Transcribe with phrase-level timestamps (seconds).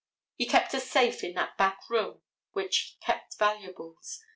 [0.35, 4.23] He kept a safe in that back room which kept valuables.